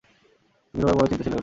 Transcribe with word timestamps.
সঙ্গীর 0.73 0.83
অভাবে 0.83 0.97
বড় 0.97 1.07
চিন্তাশীল 1.09 1.31
হয়ে 1.31 1.37
উঠেছি। 1.37 1.39